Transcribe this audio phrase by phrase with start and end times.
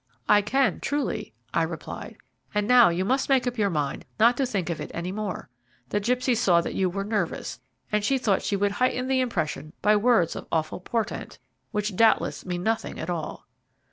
[0.27, 2.17] "I can, truly," I replied;
[2.55, 5.47] "and now you must make up your mind not to think of it any more.
[5.89, 7.59] The gipsy saw that you were nervous,
[7.91, 11.37] and she thought she would heighten the impression by words of awful portent,
[11.69, 13.45] which doubtless mean nothing at all."